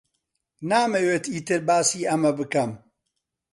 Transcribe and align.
نامەوێت 0.69 1.25
ئیتر 1.33 1.61
باسی 1.67 2.07
ئەمە 2.09 2.31
بکەم. 2.39 2.71